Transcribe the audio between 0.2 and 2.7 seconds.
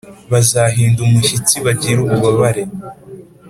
bazahinda umushyitsi, bagire ububabare